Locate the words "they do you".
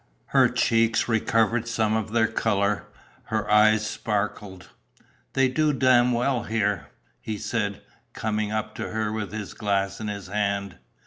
5.33-5.73